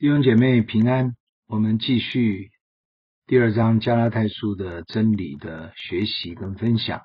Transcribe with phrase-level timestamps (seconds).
[0.00, 1.16] 弟兄姐妹平安，
[1.48, 2.50] 我们继续
[3.26, 7.00] 第二章加拉太书的真理的学习跟分享。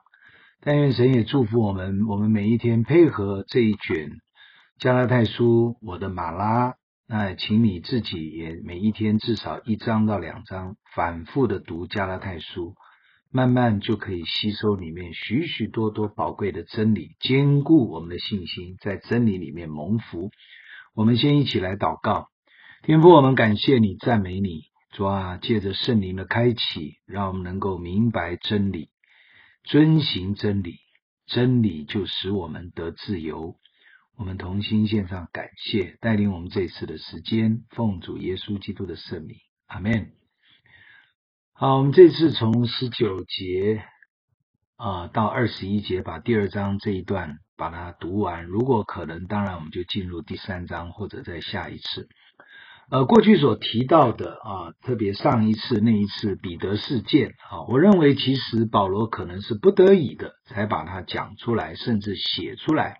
[0.62, 4.12] 但愿神也祝福我们，我们每一天配合这一卷
[4.78, 6.76] 加拉太书，我的马拉，
[7.08, 12.75] 那请你自己也每一天至少一章到两章，反复的读加拉太书，
[13.31, 20.30] 慢慢就可以吸收里面许许多多宝贵的真理，坚固我们的信心，在真理里面蒙福。
[20.94, 22.28] 我们先一起来祷告。
[22.86, 28.90] 天父，我们感谢你，赞美你，主啊，借着圣灵的开启，让我们能够明白真理，
[29.64, 30.80] 遵行真理，
[31.26, 33.55] 真理就使我们得自由。
[34.18, 40.12] 我们同心献上感谢，带领我们这次的时间，奉主耶稣基督的圣名，阿门。
[41.54, 43.82] 好，我们这次从十九节
[44.76, 48.44] 啊到二十一节，把第二章这一段把它读完。
[48.44, 52.10] 如果可能，当然我们就进入第三章，或者再下一次。
[52.89, 62.98] 呃，过去所提到的啊，特别上一次那一次彼得事件啊，我认为其实保罗可能是不得已的才把它讲出来，甚至写出来，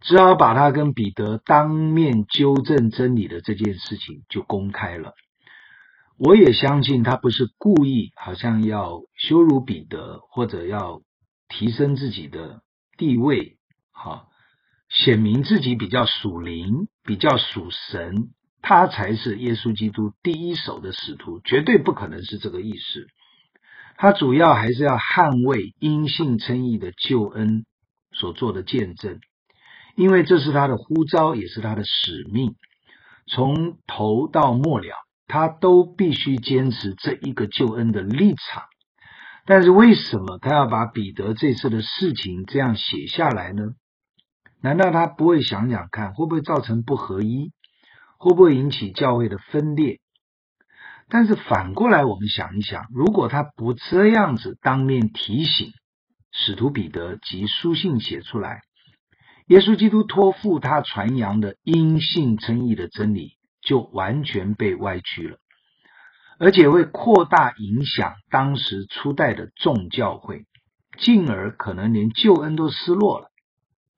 [0.00, 5.14] 只好把他跟彼得当面纠正真理的这件事情就公开了。
[6.18, 11.00] 我也相信他不是故意，好像要羞辱彼得，或者要
[11.48, 12.62] 提升自己的
[12.96, 13.56] 地位，
[13.92, 14.24] 哈，
[14.88, 18.30] 显明自己比较属灵，比较属神。
[18.62, 23.06] 他才是耶稣基督第一手的使徒，绝对不可能是这个意思。
[23.96, 27.64] 他主要还是要捍卫因信称义的救恩
[28.12, 29.18] 所做的见证，
[29.94, 32.54] 因为这是他的呼召，也是他的使命。
[33.26, 34.94] 从头到末了，
[35.26, 38.64] 他都必须坚持这一个救恩的立场。
[39.46, 43.64] 但是为什么他要把彼得这次的事情这样写下来呢？
[44.62, 47.50] 难道他不会想想看，会不会造成不合一？
[48.20, 49.98] 会不会引起教会的分裂？
[51.08, 55.72] 但是反过来，我们想一想，如果他不这样子当面提醒
[56.30, 58.60] 使徒彼得及书信写出来，
[59.46, 65.38] 耶稣基督托付他传扬的因信称义的真理，就完全被歪曲了，
[66.38, 70.44] 而且会扩大影响当时初代的众教会，
[70.98, 73.30] 进而可能连救恩都失落了，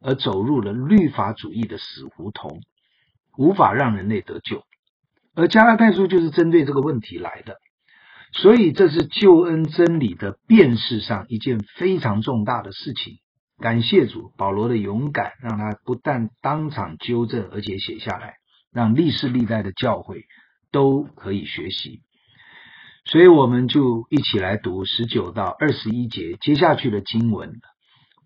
[0.01, 2.61] 而走入了律法主义的死胡同。
[3.43, 4.63] 无法让人类得救，
[5.35, 7.57] 而加拉太书就是针对这个问题来的，
[8.33, 13.17] 所以这是救恩真理的辨识上一件非常重大的事情。
[13.59, 18.37] 感谢主，保罗的勇敢让他不但当场纠正，而且写下来，
[18.73, 20.25] 让历世历代的教会
[20.71, 22.01] 都可以学习。
[23.05, 27.55] 所以我们就一起来读十九到二十一节接下去的经文。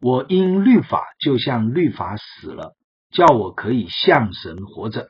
[0.03, 2.77] 我因律法就像律法死了。
[3.17, 5.09] 叫我可以向神活着，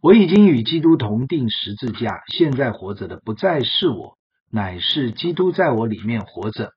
[0.00, 4.16] 我已经与基督同钉十字架，现在活着的不再是我，
[4.48, 6.70] 乃是基督在我里面活着。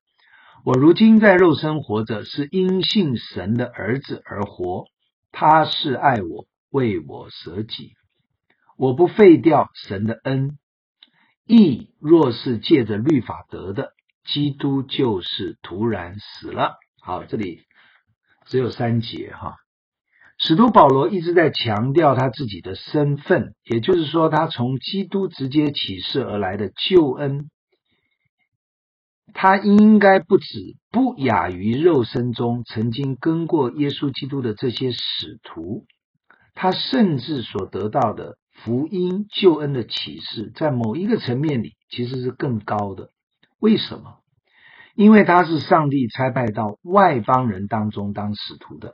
[0.63, 4.85] 我如今在肉身活着，是因信神的儿子而活，
[5.31, 7.91] 他是爱我，为我舍己。
[8.75, 10.57] 我不废掉神的恩，
[11.45, 13.93] 义若是借着律法得的，
[14.25, 16.73] 基督就是突然死了。
[17.01, 17.61] 好，这里
[18.47, 19.57] 只有三节哈。
[20.37, 27.49] 使徒保罗一直在强调他自己的身份，也就是说，他从基督直接启示而来的救恩，
[29.33, 35.85] 他应该不止不亚于肉身中曾经跟过耶稣基督的这些使徒，
[36.53, 43.09] 他甚至所得到的福音救恩的启示，在某一个层面里其实是更高的。
[43.59, 44.19] 为什么？
[44.95, 48.93] 因为他是上帝差派到外邦人当中当使徒的。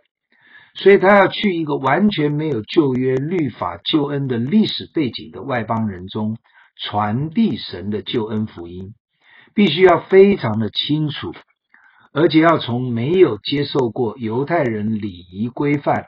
[0.73, 6.37] 所以他要去一个完全没有旧约律法救恩的历史背景的外邦人中
[6.81, 8.93] 传递神的救恩福音，
[9.53, 11.33] 必须要非常的清楚，
[12.13, 16.05] 而且要从没有接受过犹太人礼仪规范、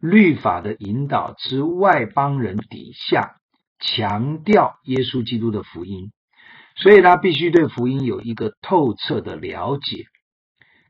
[0.00, 3.36] 律法的引导之外邦人底下
[3.78, 6.10] 强调耶稣基督的福音，
[6.76, 10.06] 所以他必须对福音有一个透彻的了解。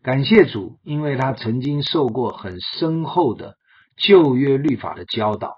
[0.03, 3.57] 感谢主，因为他曾经受过很深厚的
[3.97, 5.57] 旧约律法的教导，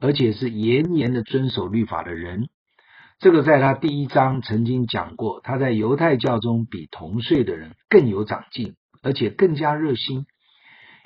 [0.00, 2.48] 而且是严严的遵守律法的人。
[3.18, 10.26] 这个在他第一章曾经讲过，他在犹太教中比同岁的人更有长进，而且更加热心。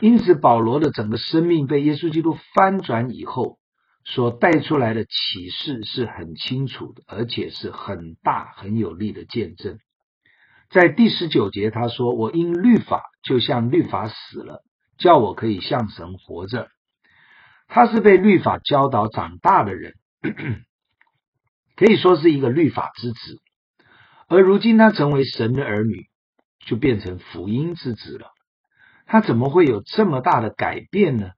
[0.01, 3.59] 因此，保罗的整个生命被耶稣基督翻转以后，
[4.05, 9.79] 所带出来的启示是很清楚的，而且是很大很有力的见证。
[10.71, 14.63] 在第十九节，他说：“我因律法就像律法死了，
[14.99, 16.69] 叫我可以向神活着。”
[17.67, 19.95] 他是被律法教导长大的人，
[21.77, 23.41] 可以说是一个律法之子。
[24.29, 26.07] 而如今他成为神的儿女，
[26.65, 28.29] 就变成福音之子了。
[29.07, 31.33] 他怎么会有这么大的改变呢？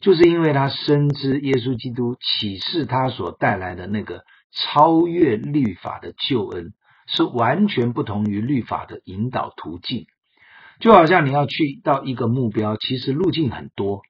[0.00, 6.72] 就是因为他深知耶稣基督启示他所带来的那个超越律法的救恩，
[7.08, 10.06] 是完全不同于律法的引导途径。
[10.78, 14.02] 就好像你要去到一个目标，其实路径很多，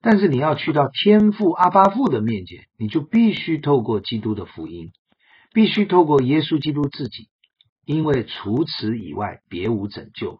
[0.00, 4.92] 但是你要去到天父阿爸父的面前，你就必须透过基督的福音，
[5.52, 7.28] 必须透过耶稣基督自己。
[7.84, 10.38] 因为除此以外，别无拯救。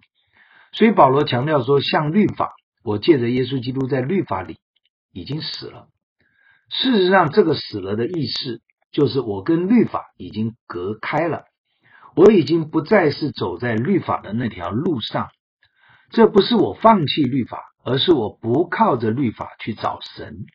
[0.73, 4.57] 所以保罗强调说，像律法，我借着耶稣基督在律法里
[5.13, 5.89] 已经死了。
[6.71, 8.63] 事实上，这个死了的意思，
[8.93, 11.45] 就是我跟律法已经隔开了，
[12.17, 15.29] 我已经不再是走在律法的那条路上。
[16.11, 20.47] 这不是我放弃律法，而是我不靠着律法去找神。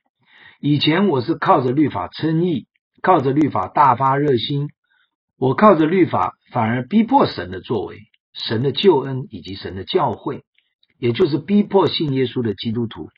[0.61, 2.67] 以前我是靠着律法称义，
[3.01, 4.69] 靠着律法大发热心。
[5.37, 7.99] 我靠着律法，反而逼迫神的作为、
[8.33, 10.41] 神的救恩以及神的教诲，
[10.97, 13.09] 也就是逼迫信耶稣的基督徒。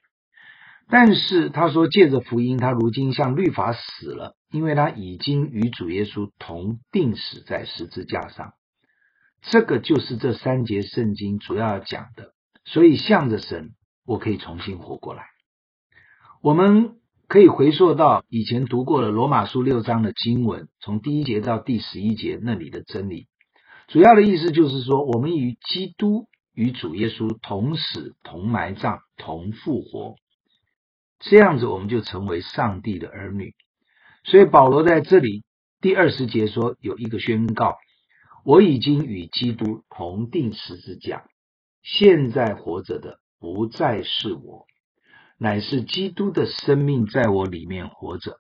[0.92, 8.54] 但是他说，借着福音，他如今向律法死了，因为他已经与主耶稣同钉死在十字架上。
[9.42, 12.34] 这个就是这三节圣经主要讲的。
[12.66, 13.72] 所以向着神，
[14.06, 15.24] 我可以重新活过来。
[16.44, 16.98] 我们。
[17.32, 23.30] 可以回溯到以前读过了罗马书六章的经文，从第一节到第十一节那里的真理，
[23.88, 30.16] 主要的意思就是说，我们与基督与主耶稣同死、同埋葬、同复活，
[31.22, 33.56] 这样子我们就成为上帝的儿女。
[34.24, 35.44] 所以保罗在这里
[35.80, 37.78] 第二十节说有一个宣告：
[38.44, 41.26] 我已经与基督同钉十字架，
[41.82, 44.66] 现在活着的不再是我。
[45.38, 48.38] 乃是基督的生命在我里面活着。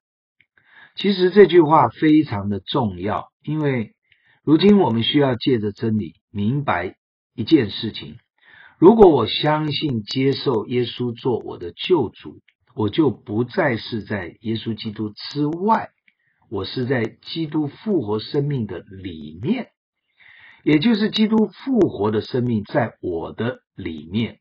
[0.96, 3.96] 其实这句话非常的重要，因为
[4.44, 6.96] 如今我们需要借着真理明白
[7.34, 8.18] 一件事情：
[8.78, 12.40] 如果我相信接受耶稣做我的救主，
[12.76, 15.90] 我就不再是在耶稣基督之外，
[16.50, 19.70] 我是在基督复活生命的里面，
[20.64, 24.40] 也就是基督复活的生命在我的里面。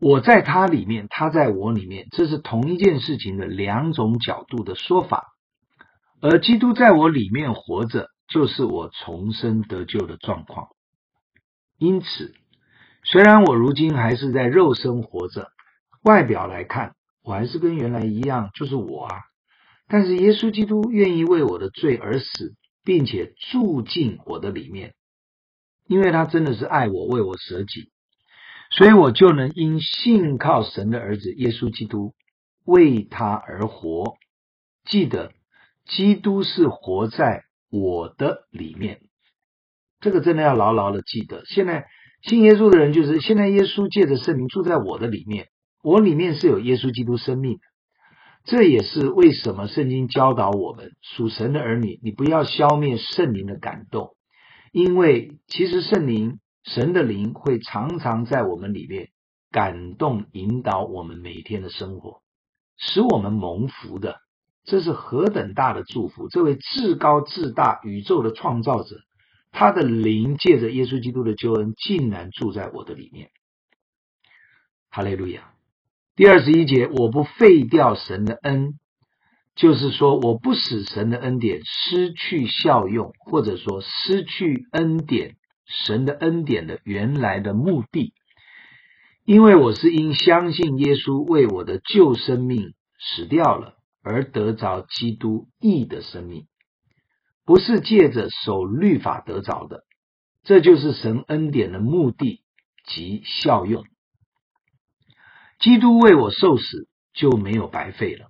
[0.00, 5.28] 我在他里面，他在我里面，这是同一件事情的两种角度的说法。
[6.20, 10.68] 而基督在我里面活着，就是我重生得救的状况。
[11.78, 12.34] 因此，
[13.04, 15.50] 虽然我如今还是在肉身活着，
[16.02, 19.20] 外表来看，我还是跟原来一样，就是我啊。
[19.88, 24.94] 但是耶稣基督愿意为我的罪而死，并且住进我的里面，
[25.86, 27.90] 因为他真的是爱我，为我舍己。
[28.70, 32.14] 所以我就能因信靠神的儿子耶稣基督，
[32.64, 34.14] 为他而活。
[34.84, 35.32] 记得，
[35.84, 39.00] 基督是活在我的里面，
[40.00, 41.44] 这个真的要牢牢的记得。
[41.44, 41.86] 现在
[42.22, 45.48] 信耶稣的人，就是现在耶稣借着圣灵住在我的里面，
[45.82, 47.60] 我里面是有耶稣基督生命的。
[48.44, 54.16] 这也是为什么圣经教导我们属神的儿女，你不要消灭圣灵的感动，
[54.72, 56.38] 因为其实圣灵。
[56.64, 59.08] 神的灵会常常在我们里面
[59.50, 62.22] 感动、引导我们每天的生活，
[62.76, 64.20] 使我们蒙福的。
[64.62, 66.28] 这是何等大的祝福！
[66.28, 68.94] 这位至高至大宇宙的创造者，
[69.50, 73.32] 他的灵借着耶稣基督的救恩，竟然住在我的里面。
[74.88, 75.51] 哈利路亚！
[76.14, 78.74] 第二十一节，我不废掉神的恩，
[79.54, 85.36] 就是说，我不使神的恩典失去效用，或者说失去恩典。
[85.86, 88.12] 神的恩典的原来的目的，
[89.24, 96.46] 因为我是因相信耶稣为我的旧生命死掉了，而得着基督义的生命，
[97.46, 99.84] 不是借着守律法得着的。
[100.42, 102.42] 这就是神恩典的目的
[102.84, 103.84] 及效用。
[105.62, 108.26] 基督为我受死就没有白费了。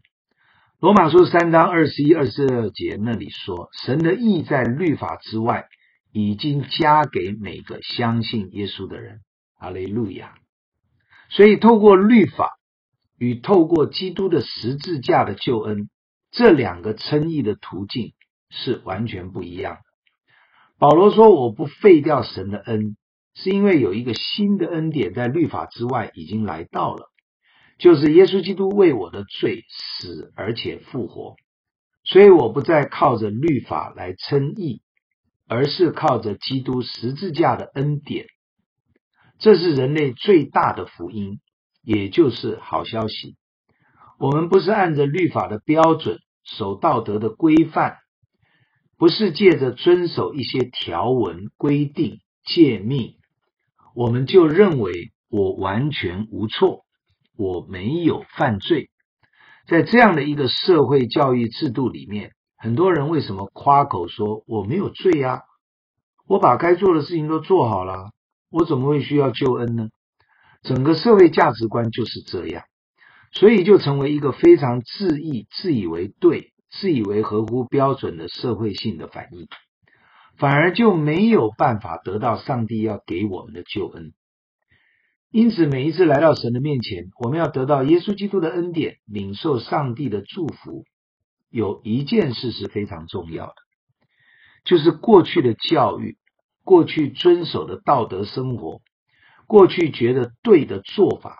[0.78, 5.66] 罗马书三章二十一、二十二节那里说，神的意在律法之外。
[6.14, 9.20] 已经加给每个相信耶稣的人，
[9.58, 10.34] 阿雷路亚。
[11.30, 12.50] 所以，透过律法
[13.16, 15.88] 与透过基督的十字架的救恩，
[16.30, 18.12] 这两个称义的途径
[18.50, 19.80] 是完全不一样的。
[20.78, 22.98] 保罗说：“我不废掉神的恩，
[23.34, 27.08] 是因为有一个新的恩典在律法之外已经来到了，
[27.82, 31.34] 就是耶稣基督为我的罪死而且复活，
[32.04, 34.80] 所以我不再靠着律法来称义。”
[35.48, 38.24] 而是靠着基督十字架的恩典，
[39.38, 41.40] 这是人类最大的福音，
[41.82, 43.36] 也就是好消息。
[44.18, 47.98] 我们不是按着律法的标准守道德的规范，
[48.96, 53.16] 不是借着遵守一些条文规定诫命，
[53.94, 56.86] 我们就认为我完全无错，
[57.42, 58.90] 我没有犯罪。
[59.66, 65.42] 在这样的一个社会教育制度里面，很多人为什么夸口说我没有罪呀？
[66.28, 68.12] 我把该做的事情都做好了，
[68.50, 69.88] 我怎么会需要救恩呢？
[70.62, 72.62] 整个社会价值观就是这样，
[73.32, 79.48] 所以就成为一个非常自意、自以为对、自以为合乎标准的社会性的反应，
[80.38, 84.12] 反而就没有办法得到上帝要给我们的救恩。
[85.32, 90.84] 因此，每一次来到神的面前，我们要得到耶稣基督的恩典，领受上帝的祝福。
[91.48, 93.54] 有一件事是非常重要的，
[94.64, 96.18] 就是过去的教育、
[96.64, 98.82] 过去遵守的道德生活、
[99.46, 101.38] 过去觉得对的做法，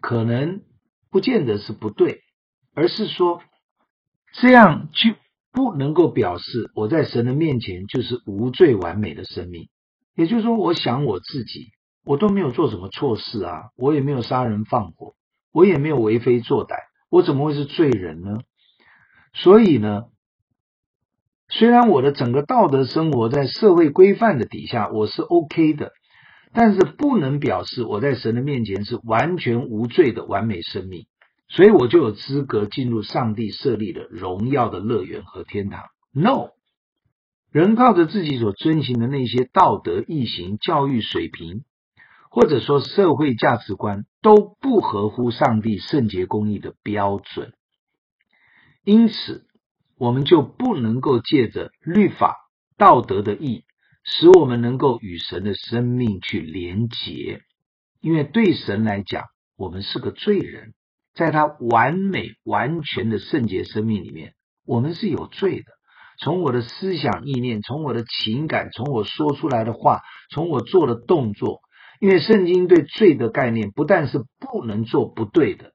[0.00, 0.62] 可能
[1.10, 2.20] 不见得是不对，
[2.74, 3.42] 而是说
[4.32, 5.14] 这样就
[5.52, 9.68] 不能够表示我在神的面前就是无罪完美的生命。
[10.14, 11.72] 也就是说，我想我自己。
[12.08, 15.14] 我都没有做什么错事啊，我也没有杀人放火，
[15.52, 16.76] 我也没有为非作歹，
[17.10, 18.38] 我怎么会是罪人呢？
[19.34, 20.04] 所以呢，
[21.50, 25.92] 虽然我的整个道德生活在社会规范的底下，我是 OK 的，
[26.54, 31.04] 但是不能表示我在神的面前是完全无罪的完美生命，
[31.46, 35.82] 所以我就有资格进入上帝设立的荣耀的乐园和天堂。
[36.12, 36.52] No，
[37.52, 41.64] 人靠着自己所遵循的那些道德义行、教育水平。
[42.38, 47.52] 或者说社会价值观都不合乎上帝圣洁公义的标准，
[48.84, 49.44] 因此
[49.96, 52.36] 我们就不能够借着律法
[52.76, 53.64] 道德的义，
[54.04, 57.40] 使我们能够与神的生命去连结。
[58.00, 59.24] 因为对神来讲，
[59.56, 60.74] 我们是个罪人，
[61.14, 65.72] 在他完美完全的圣洁生命里面，我们是有罪的。
[66.20, 71.62] 从我的思想意念，从我的情感，从我说出来的话，从我做的动作。
[72.00, 75.72] 因为圣经对罪的概念不但是不能做不对的，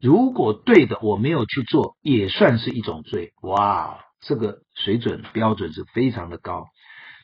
[0.00, 3.32] 如果对的我没有去做，也算是一种罪。
[3.42, 6.66] 哇，这个水准标准是非常的高，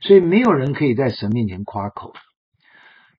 [0.02, 2.12] 所以没有人可以在神面前夸口。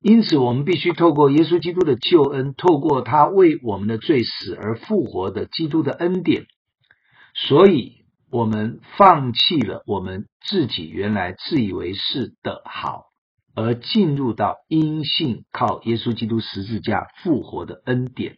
[0.01, 6.45] 因此，我们必须透过耶稣基督的救恩，透过他为我们的罪死而复活的基督的恩典，
[7.33, 13.08] 所以我们放弃了我们自己原来自以为是的好。
[13.59, 18.37] 而进入到因信靠耶稣基督十字架复活的恩典，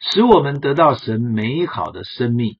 [0.00, 2.56] 使我们得到神美好的生命。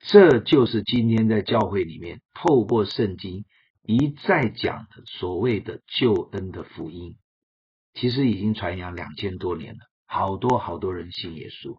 [0.00, 3.44] 这就是今天在教会里面透过圣经
[3.82, 7.16] 一再讲的所谓的救恩的福音。
[7.94, 11.78] 其实已经传扬两千多年了，好多好多人信耶稣。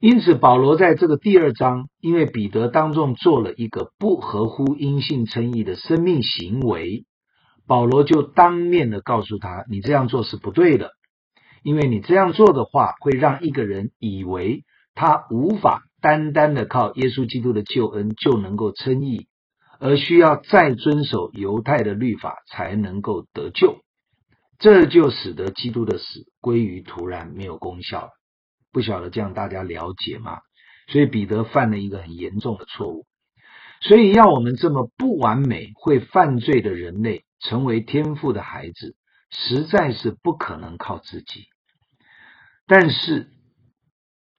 [0.00, 7.04] 因此，保罗在这个第二章，因为彼得当众做了一个不合乎因信称义的生命行为。
[7.68, 10.92] 保罗就当面的告诉他：“你这样做是不对的，
[11.62, 19.26] 因为你这样做的话，会让一个人以为他无法单单的靠耶稣基督的救恩就能够称义，
[19.78, 23.82] 而需要再遵守犹太的律法才能够得救。
[24.58, 28.10] 这就使得基督的死归于突然，没有功效了。
[28.72, 30.38] 不晓得这样大家了解吗？
[30.90, 33.04] 所以彼得犯了一个很严重的错误。
[33.82, 38.96] 所以要我们这么不完美、会犯罪的人类。”成为天父的孩子，
[39.30, 41.46] 实在是不可能靠自己。
[42.66, 43.30] 但是，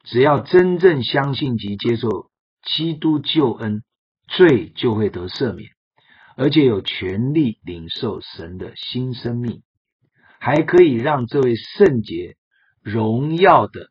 [0.04, 2.32] 只要真正相信及接受
[2.64, 3.84] 基督救恩，
[4.28, 5.72] 罪就会得赦免，
[6.36, 9.64] 而且有权利领受神的新生命，
[10.40, 12.38] 还可以让这位圣洁、
[12.82, 13.90] 荣耀的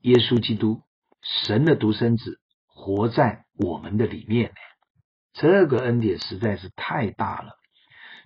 [0.00, 0.82] 耶稣基督，
[1.22, 4.54] 神的独生子，活在我们的里面。
[5.32, 7.58] 这个恩典实在是太大了。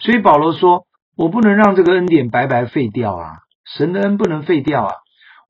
[0.00, 3.40] 所以保罗说：“我不能让这个恩典白白废掉啊！
[3.76, 4.94] 神的恩不能废掉啊！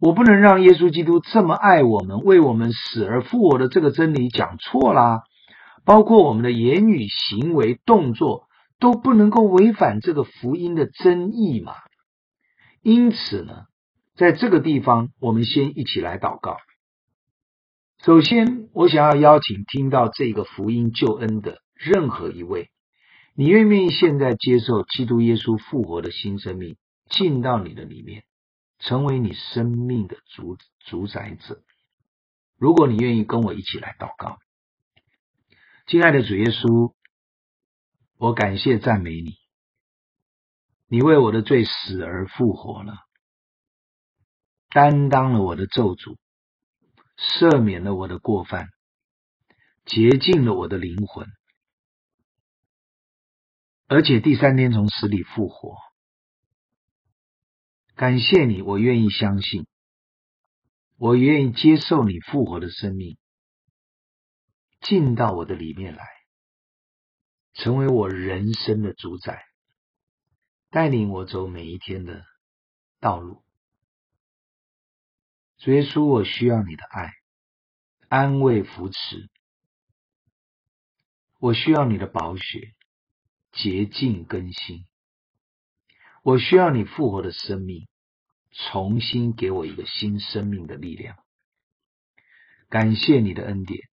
[0.01, 5.23] 我不能让耶稣基督这么爱我们、为我们死而复活的这个真理讲错啦！
[5.85, 8.49] 包括我们的言语、行为、动作
[8.81, 11.75] 都不能够违反这个福音的真意嘛。
[12.83, 13.67] 因此呢，
[14.17, 16.57] 在这个地方，我们先一起来祷告。
[18.05, 22.69] 首先，我想要邀请听到这个福音救恩的任何一位。”
[23.41, 26.77] 你愿不愿意现在接受基督耶稣复活的新生命
[27.09, 28.27] 进到你的里面，
[28.79, 31.63] 成为你生命的主主宰者？
[32.59, 34.39] 如果你愿意跟我一起来祷告，
[35.87, 36.93] 亲爱的主耶稣，
[38.19, 39.39] 我感谢赞美你，
[40.87, 42.99] 你为我的罪死而复活了，
[44.69, 46.19] 担当了我的咒诅，
[47.17, 48.69] 赦免了我的过犯，
[49.87, 51.27] 洁净了我的灵魂，
[53.93, 55.77] 而且第三天从死里复活。
[57.97, 59.67] 感谢你，我愿意相信，
[60.97, 63.19] 我愿意接受你复活的生命，
[64.81, 66.07] 进到我的里面来，
[67.53, 69.43] 成为我人生的主宰，
[70.71, 72.23] 带领我走每一天的
[73.01, 73.43] 道路。
[75.59, 77.13] 主耶稣，我需要你的爱，
[78.09, 79.29] 安慰扶持，
[81.41, 82.73] 我需要你的宝血，
[83.53, 84.87] 洁净更新，
[86.23, 87.89] 我需要你复活的生命。
[88.53, 91.25] 重新给我一个新生命的力量，
[92.69, 93.89] 感谢你的恩典，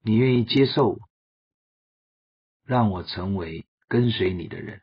[0.00, 0.98] 你愿意接受我，
[2.62, 4.82] 让我成为跟随你的人，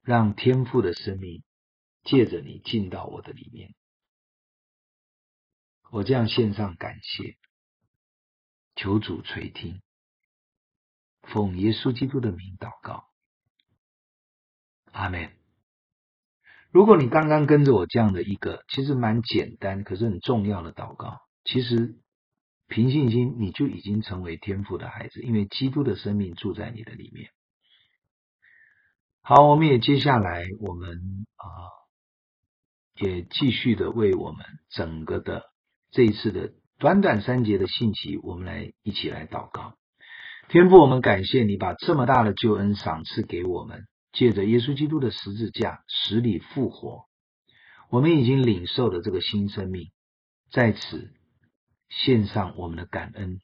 [0.00, 1.42] 让天赋的生命
[2.04, 3.74] 借着你进到我的里面，
[5.90, 7.36] 我这样献上感谢，
[8.76, 9.82] 求主垂听，
[11.32, 13.04] 奉耶稣基督的名祷告，
[14.92, 15.30] 阿门。
[16.70, 21.96] 如果你刚刚跟着我这样的一个其实蛮简单，可是很重要的祷告，其实
[22.68, 27.30] 凭信心你就已经成为天父的孩子，因为基督的生命住在你的里面。
[29.22, 30.96] 好，我们也接下来我们
[31.36, 31.44] 啊、
[32.94, 35.44] 也继续的为我们整个的
[35.90, 39.76] 这一次的短短三节的信息，我们来一起来祷告。
[40.50, 43.86] 天父，我们感谢你把这么大的救恩赏赐给我们。
[44.10, 47.04] 借着耶稣基督的十字架使你复活，
[47.88, 49.92] 我们已经领受了这个新生命，
[50.50, 51.12] 在此
[51.88, 53.38] 献上我们的感恩。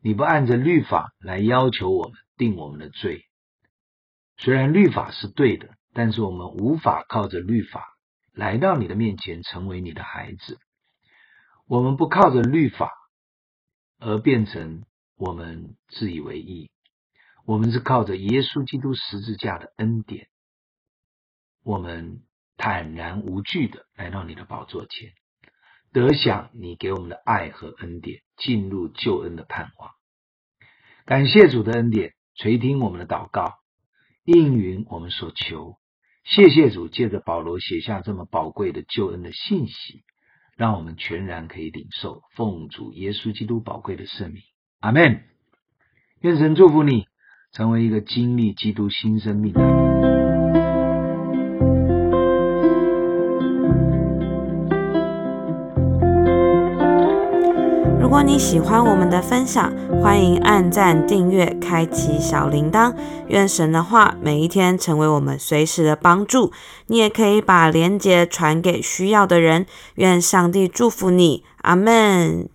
[0.00, 3.26] 你不按着律法来要求我们定我们的罪，
[4.38, 7.86] 虽然律法是对的，但是我们无法靠着律法
[8.32, 10.58] 来到你的面前成为你的孩子。
[11.66, 12.90] 我们不靠着律法
[13.98, 14.84] 而变成
[15.18, 16.70] 我们自以为义。
[17.44, 20.28] 我们是靠着耶稣基督十字架的恩典，
[21.64, 22.22] 我们
[22.56, 25.12] 坦然无惧的来到你的宝座前，
[25.92, 29.90] 得享你给我们的爱和恩典，进入救恩的盼望。
[31.04, 33.54] 感谢主的恩典，垂听我们的祷告，
[34.24, 35.78] 应允我们所求。
[36.24, 40.04] 谢谢主，借着保罗写下这么宝贵的救恩的信息，
[40.54, 42.22] 让我们全然可以领受。
[42.36, 44.42] 奉主耶稣基督宝贵的圣名，
[44.80, 45.22] 阿门。
[46.20, 47.06] 愿神祝福你。
[47.50, 49.60] 成为一个经历基督新生命的。
[57.98, 62.94] 如果你喜欢我们的分享，欢迎按赞、订阅、开启小铃铛。
[63.28, 66.52] 愿神的话每一天成为我们随时的帮助。
[66.88, 69.64] 你也可以把连结传给需要的人。
[69.94, 72.50] 愿上帝祝福你，阿门。